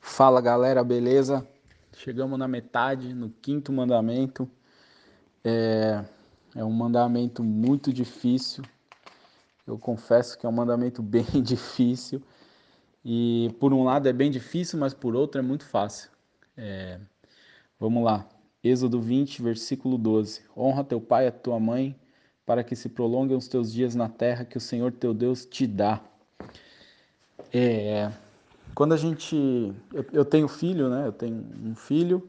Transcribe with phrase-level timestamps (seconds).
[0.00, 1.48] Fala galera, beleza?
[1.96, 4.46] Chegamos na metade, no quinto mandamento.
[5.42, 6.04] É,
[6.54, 8.62] é um mandamento muito difícil.
[9.66, 12.22] Eu confesso que é um mandamento bem difícil.
[13.02, 16.10] E por um lado é bem difícil, mas por outro é muito fácil.
[16.54, 17.00] É,
[17.80, 18.28] vamos lá.
[18.68, 20.42] Êxodo 20, versículo 12.
[20.56, 21.98] Honra teu pai e a tua mãe,
[22.44, 25.66] para que se prolonguem os teus dias na terra que o Senhor teu Deus te
[25.66, 26.00] dá.
[27.52, 28.12] É,
[28.74, 29.36] quando a gente.
[29.92, 31.06] Eu, eu, tenho filho, né?
[31.06, 32.28] Eu tenho um filho,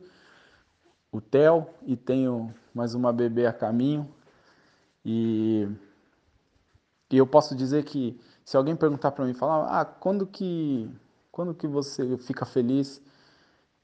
[1.11, 4.09] o Theo, e tenho mais uma bebê a caminho.
[5.03, 5.67] E,
[7.11, 10.89] e eu posso dizer que se alguém perguntar para mim, falar, ah, quando que,
[11.31, 12.97] quando que você fica feliz?
[12.97, 13.01] O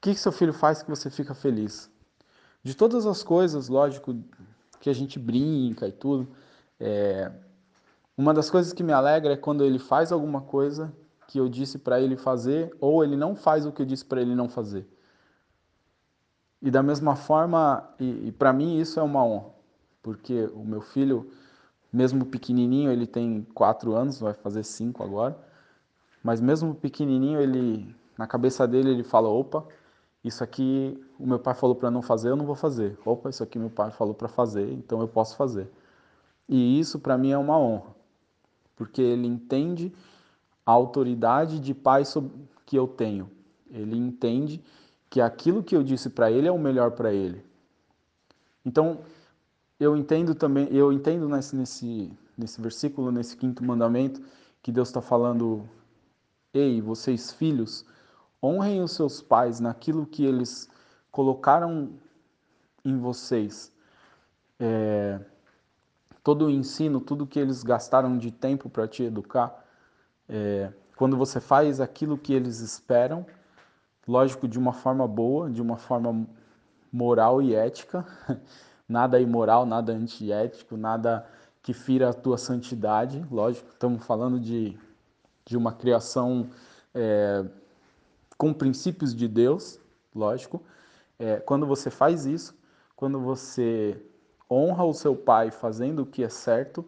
[0.00, 1.90] que, que seu filho faz que você fica feliz?
[2.66, 4.12] De todas as coisas, lógico,
[4.80, 6.26] que a gente brinca e tudo,
[6.80, 7.30] é,
[8.18, 10.92] uma das coisas que me alegra é quando ele faz alguma coisa
[11.28, 14.20] que eu disse para ele fazer ou ele não faz o que eu disse para
[14.20, 14.84] ele não fazer.
[16.60, 19.50] E da mesma forma, e, e para mim isso é uma honra,
[20.02, 21.30] porque o meu filho,
[21.92, 25.38] mesmo pequenininho, ele tem quatro anos, vai fazer cinco agora,
[26.20, 29.64] mas mesmo pequenininho, ele na cabeça dele ele fala: opa,
[30.24, 32.98] isso aqui o meu pai falou para não fazer, eu não vou fazer.
[33.04, 35.70] Opa, isso aqui meu pai falou para fazer, então eu posso fazer.
[36.48, 37.94] E isso para mim é uma honra,
[38.76, 39.92] porque ele entende
[40.64, 42.02] a autoridade de pai
[42.64, 43.30] que eu tenho.
[43.70, 44.62] Ele entende
[45.08, 47.44] que aquilo que eu disse para ele é o melhor para ele.
[48.64, 48.98] Então,
[49.78, 54.20] eu entendo também, eu entendo nesse, nesse, nesse versículo, nesse quinto mandamento,
[54.62, 55.68] que Deus está falando:
[56.52, 57.84] Ei, vocês filhos,
[58.42, 60.68] honrem os seus pais naquilo que eles
[61.10, 61.90] colocaram
[62.84, 63.72] em vocês.
[64.58, 65.20] É,
[66.22, 69.64] todo o ensino, tudo que eles gastaram de tempo para te educar,
[70.28, 73.26] é, quando você faz aquilo que eles esperam,
[74.06, 76.26] lógico, de uma forma boa, de uma forma
[76.92, 78.04] moral e ética,
[78.88, 81.26] nada imoral, nada antiético, nada
[81.62, 84.78] que fira a tua santidade, lógico, estamos falando de,
[85.44, 86.48] de uma criação
[86.94, 87.44] é,
[88.36, 89.80] com princípios de Deus,
[90.14, 90.62] lógico.
[91.18, 92.54] É, quando você faz isso,
[92.94, 94.00] quando você
[94.50, 96.84] honra o seu pai fazendo o que é certo,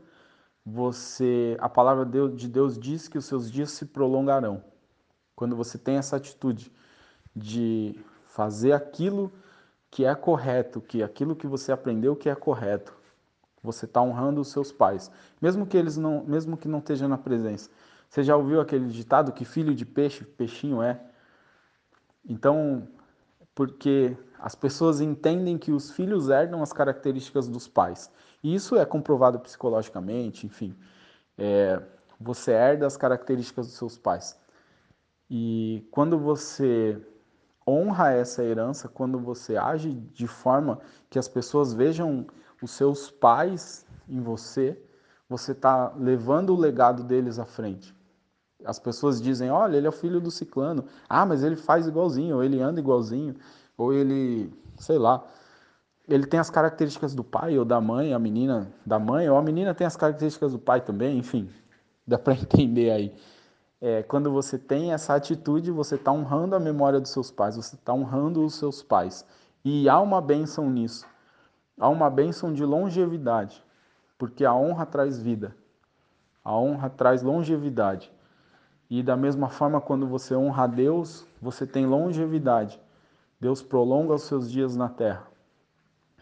[0.64, 4.62] você, a palavra de Deus diz que os seus dias se prolongarão.
[5.34, 6.70] Quando você tem essa atitude
[7.34, 9.32] de fazer aquilo
[9.90, 12.94] que é correto, que aquilo que você aprendeu que é correto,
[13.62, 15.10] você está honrando os seus pais,
[15.40, 17.70] mesmo que eles não, mesmo que não estejam na presença.
[18.08, 21.00] Você já ouviu aquele ditado que filho de peixe, peixinho é?
[22.24, 22.88] Então,
[23.54, 28.10] porque as pessoas entendem que os filhos herdam as características dos pais.
[28.42, 30.76] E isso é comprovado psicologicamente, enfim.
[31.36, 31.82] É,
[32.20, 34.38] você herda as características dos seus pais.
[35.30, 37.00] E quando você
[37.66, 40.80] honra essa herança, quando você age de forma
[41.10, 42.26] que as pessoas vejam
[42.62, 44.80] os seus pais em você,
[45.28, 47.94] você está levando o legado deles à frente.
[48.64, 50.84] As pessoas dizem: olha, ele é o filho do ciclano.
[51.08, 53.34] Ah, mas ele faz igualzinho, ou ele anda igualzinho,
[53.76, 55.24] ou ele, sei lá
[56.08, 59.42] ele tem as características do pai ou da mãe, a menina da mãe, ou a
[59.42, 61.50] menina tem as características do pai também, enfim,
[62.06, 63.14] dá para entender aí.
[63.80, 67.76] É, quando você tem essa atitude, você está honrando a memória dos seus pais, você
[67.76, 69.24] está honrando os seus pais.
[69.64, 71.06] E há uma bênção nisso.
[71.78, 73.62] Há uma bênção de longevidade,
[74.16, 75.54] porque a honra traz vida.
[76.42, 78.10] A honra traz longevidade.
[78.90, 82.80] E da mesma forma, quando você honra a Deus, você tem longevidade.
[83.40, 85.26] Deus prolonga os seus dias na terra.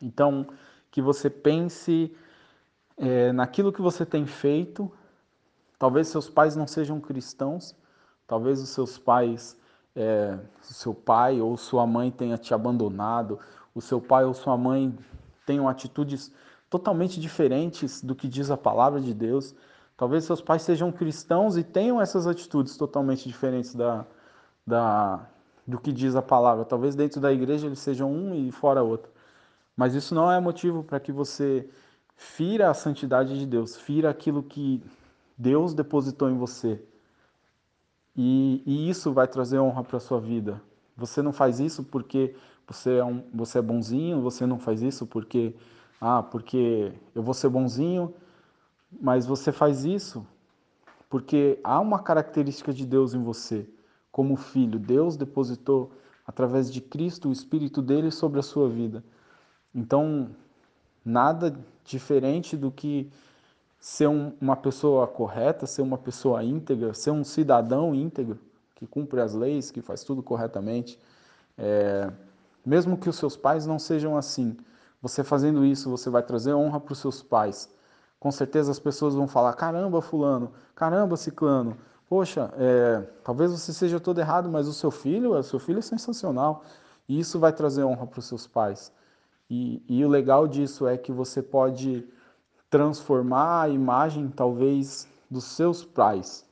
[0.02, 0.46] Então,
[0.90, 2.14] que você pense
[2.96, 4.90] é, naquilo que você tem feito.
[5.78, 7.76] Talvez seus pais não sejam cristãos,
[8.26, 9.60] talvez os seus pais,
[9.94, 13.38] é, seu pai ou sua mãe tenha te abandonado,
[13.74, 14.96] o seu pai ou sua mãe
[15.44, 16.32] tenham atitudes
[16.70, 19.54] totalmente diferentes do que diz a palavra de Deus.
[19.96, 24.04] Talvez seus pais sejam cristãos e tenham essas atitudes totalmente diferentes da,
[24.66, 25.26] da,
[25.66, 26.64] do que diz a palavra.
[26.64, 29.10] Talvez dentro da igreja eles sejam um e fora outro.
[29.76, 31.68] Mas isso não é motivo para que você
[32.14, 34.82] fira a santidade de Deus, fira aquilo que
[35.36, 36.82] Deus depositou em você.
[38.14, 40.60] E, e isso vai trazer honra para a sua vida.
[40.96, 42.34] Você não faz isso porque
[42.66, 45.54] você é, um, você é bonzinho, você não faz isso porque,
[46.00, 48.14] ah, porque eu vou ser bonzinho,
[48.90, 50.26] mas você faz isso
[51.08, 53.68] porque há uma característica de Deus em você.
[54.10, 55.92] Como filho, Deus depositou
[56.26, 59.04] através de Cristo o Espírito dele sobre a sua vida.
[59.74, 60.30] Então,
[61.04, 63.10] nada diferente do que
[63.78, 68.38] ser um, uma pessoa correta, ser uma pessoa íntegra, ser um cidadão íntegro,
[68.74, 70.98] que cumpre as leis, que faz tudo corretamente.
[71.56, 72.10] É,
[72.64, 74.56] mesmo que os seus pais não sejam assim,
[75.00, 77.70] você fazendo isso, você vai trazer honra para os seus pais.
[78.26, 81.76] Com certeza as pessoas vão falar: caramba, Fulano, caramba, Ciclano,
[82.08, 85.82] poxa, é, talvez você seja todo errado, mas o seu filho, o seu filho é
[85.82, 86.64] sensacional.
[87.08, 88.92] E isso vai trazer honra para os seus pais.
[89.48, 92.04] E, e o legal disso é que você pode
[92.68, 96.44] transformar a imagem, talvez, dos seus pais.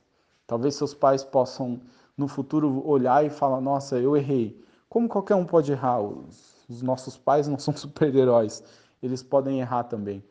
[0.47, 1.81] Talvez seus pais possam,
[2.15, 4.63] no futuro, olhar e falar: Nossa, eu errei.
[4.87, 8.63] Como qualquer um pode errar, os, os nossos pais não são super-heróis,
[9.03, 10.23] eles podem errar também.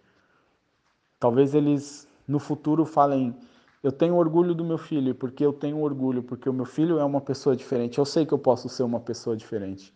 [1.18, 3.34] Talvez eles, no futuro, falem:
[3.82, 7.04] Eu tenho orgulho do meu filho, porque eu tenho orgulho, porque o meu filho é
[7.04, 7.98] uma pessoa diferente.
[7.98, 9.94] Eu sei que eu posso ser uma pessoa diferente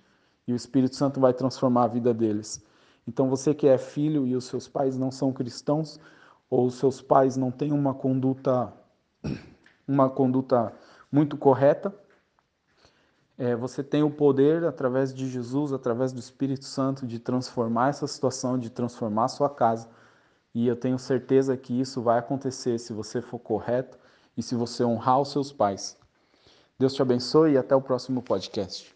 [0.49, 2.65] e o Espírito Santo vai transformar a vida deles.
[3.07, 6.01] Então você que é filho e os seus pais não são cristãos,
[6.49, 8.73] ou os seus pais não têm uma conduta
[9.87, 10.73] uma conduta
[11.13, 11.95] muito correta,
[13.37, 18.07] é, você tem o poder através de Jesus, através do Espírito Santo, de transformar essa
[18.07, 19.89] situação, de transformar a sua casa.
[20.59, 23.97] E eu tenho certeza que isso vai acontecer se você for correto
[24.37, 25.97] e se você honrar os seus pais.
[26.77, 28.93] Deus te abençoe e até o próximo podcast.